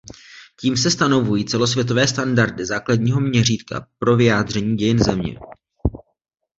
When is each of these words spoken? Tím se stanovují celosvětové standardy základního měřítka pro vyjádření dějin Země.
Tím 0.59 0.77
se 0.77 0.91
stanovují 0.91 1.45
celosvětové 1.45 2.07
standardy 2.07 2.65
základního 2.65 3.19
měřítka 3.19 3.87
pro 3.99 4.15
vyjádření 4.15 4.77
dějin 4.77 4.99
Země. 5.03 5.39